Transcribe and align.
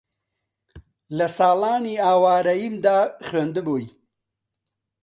لە 1.17 1.27
ساڵانی 1.37 1.95
ئاوارەییمدا 2.05 2.99
خوێندبووی 3.27 3.85